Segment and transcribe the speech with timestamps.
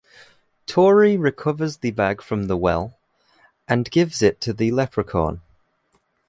[0.65, 2.97] Tory recovers the bag from the well
[3.67, 5.41] and gives it to the leprechaun.